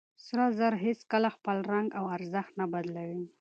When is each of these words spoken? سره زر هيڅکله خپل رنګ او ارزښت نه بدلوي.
سره 0.25 0.45
زر 0.57 0.73
هيڅکله 0.85 1.29
خپل 1.35 1.57
رنګ 1.73 1.87
او 1.99 2.05
ارزښت 2.15 2.51
نه 2.59 2.65
بدلوي. 2.73 3.23